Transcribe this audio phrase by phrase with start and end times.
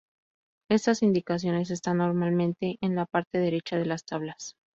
[0.67, 4.55] Estas indicaciones están normalmente en la parte derecha de las tablas.